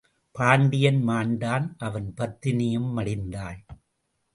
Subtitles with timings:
[0.35, 3.59] பாண்டியன் மாண்டான் அவன் பத்தினியும் மடிந்தாள்.